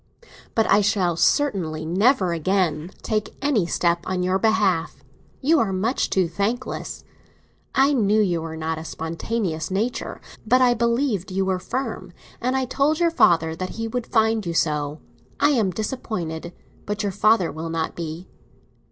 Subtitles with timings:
[0.55, 5.03] But I shall certainly never again take any step on your behalf;
[5.41, 7.03] you are much too thankless.
[7.75, 12.55] I knew you were not a spontaneous nature, but I believed you were firm, and
[12.57, 14.99] I told your father that he would find you so.
[15.39, 18.27] I am disappointed—but your father will not be!"